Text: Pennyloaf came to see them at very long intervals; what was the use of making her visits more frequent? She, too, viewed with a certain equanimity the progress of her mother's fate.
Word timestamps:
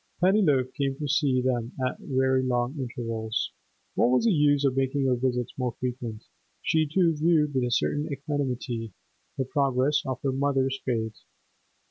Pennyloaf 0.19 0.73
came 0.73 0.95
to 0.97 1.07
see 1.07 1.41
them 1.43 1.73
at 1.85 1.99
very 1.99 2.41
long 2.41 2.75
intervals; 2.79 3.51
what 3.93 4.09
was 4.09 4.25
the 4.25 4.31
use 4.31 4.65
of 4.65 4.75
making 4.75 5.05
her 5.05 5.15
visits 5.15 5.53
more 5.59 5.73
frequent? 5.79 6.23
She, 6.63 6.87
too, 6.91 7.15
viewed 7.15 7.53
with 7.53 7.63
a 7.65 7.69
certain 7.71 8.07
equanimity 8.11 8.93
the 9.37 9.45
progress 9.45 10.01
of 10.07 10.19
her 10.23 10.31
mother's 10.31 10.79
fate. 10.83 11.17